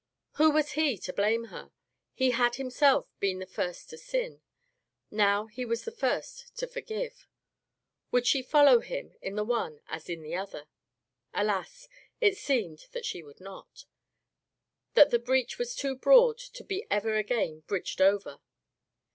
Who 0.37 0.49
was 0.49 0.71
he, 0.71 0.97
to 0.97 1.13
blame 1.13 1.43
her? 1.53 1.69
He 2.15 2.31
had 2.31 2.55
himself 2.55 3.05
been 3.19 3.37
the 3.37 3.45
first 3.45 3.87
to 3.91 3.99
sin. 3.99 4.41
Now 5.11 5.45
he 5.45 5.63
was 5.63 5.83
the 5.85 5.91
first 5.91 6.57
to 6.57 6.65
forgive. 6.65 7.27
Would 8.09 8.25
she 8.25 8.41
fol 8.41 8.65
low 8.65 8.79
him 8.79 9.13
in 9.21 9.35
the 9.35 9.43
one 9.43 9.79
as 9.85 10.09
in 10.09 10.23
the 10.23 10.35
other? 10.35 10.65
Alas! 11.35 11.87
it 12.19 12.35
seemed 12.35 12.87
that 12.93 13.05
she 13.05 13.21
would 13.21 13.39
not— 13.39 13.85
that 14.95 15.11
the 15.11 15.19
breach 15.19 15.59
was 15.59 15.75
too 15.75 15.95
broad 15.95 16.39
to 16.39 16.63
be 16.63 16.83
ever 16.89 17.13
again 17.15 17.59
bridged 17.67 18.01
over. 18.01 18.39